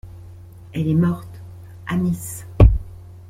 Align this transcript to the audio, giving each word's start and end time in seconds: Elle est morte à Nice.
Elle 0.73 0.87
est 0.87 0.95
morte 0.95 1.39
à 1.85 1.95
Nice. 1.95 2.47